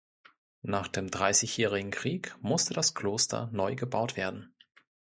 [0.63, 4.51] Nach dem Dreißigjährigen Krieg musste das Kloster neu gebaut werden.